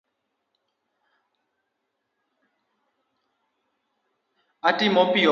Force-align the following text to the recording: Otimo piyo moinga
Otimo 4.69 5.01
piyo 5.11 5.11
moinga 5.11 5.29